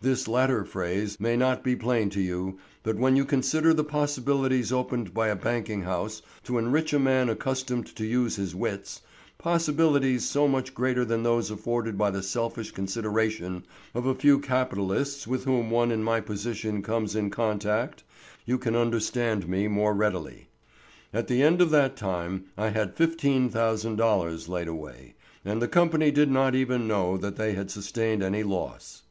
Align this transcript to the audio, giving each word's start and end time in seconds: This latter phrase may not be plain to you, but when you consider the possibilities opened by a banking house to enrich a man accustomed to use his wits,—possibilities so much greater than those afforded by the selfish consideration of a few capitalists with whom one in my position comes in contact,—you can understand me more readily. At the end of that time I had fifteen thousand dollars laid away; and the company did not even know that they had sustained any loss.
This 0.00 0.26
latter 0.26 0.64
phrase 0.64 1.20
may 1.20 1.36
not 1.36 1.62
be 1.62 1.76
plain 1.76 2.10
to 2.10 2.20
you, 2.20 2.58
but 2.82 2.96
when 2.96 3.14
you 3.14 3.24
consider 3.24 3.72
the 3.72 3.84
possibilities 3.84 4.72
opened 4.72 5.14
by 5.14 5.28
a 5.28 5.36
banking 5.36 5.82
house 5.82 6.20
to 6.42 6.58
enrich 6.58 6.92
a 6.92 6.98
man 6.98 7.28
accustomed 7.28 7.86
to 7.94 8.04
use 8.04 8.34
his 8.34 8.56
wits,—possibilities 8.56 10.28
so 10.28 10.48
much 10.48 10.74
greater 10.74 11.04
than 11.04 11.22
those 11.22 11.48
afforded 11.52 11.96
by 11.96 12.10
the 12.10 12.24
selfish 12.24 12.72
consideration 12.72 13.62
of 13.94 14.04
a 14.04 14.16
few 14.16 14.40
capitalists 14.40 15.28
with 15.28 15.44
whom 15.44 15.70
one 15.70 15.92
in 15.92 16.02
my 16.02 16.20
position 16.20 16.82
comes 16.82 17.14
in 17.14 17.30
contact,—you 17.30 18.58
can 18.58 18.74
understand 18.74 19.46
me 19.48 19.68
more 19.68 19.94
readily. 19.94 20.48
At 21.14 21.28
the 21.28 21.40
end 21.40 21.60
of 21.60 21.70
that 21.70 21.96
time 21.96 22.46
I 22.58 22.70
had 22.70 22.96
fifteen 22.96 23.48
thousand 23.48 23.94
dollars 23.94 24.48
laid 24.48 24.66
away; 24.66 25.14
and 25.44 25.62
the 25.62 25.68
company 25.68 26.10
did 26.10 26.32
not 26.32 26.56
even 26.56 26.88
know 26.88 27.16
that 27.18 27.36
they 27.36 27.52
had 27.52 27.70
sustained 27.70 28.24
any 28.24 28.42
loss. 28.42 29.04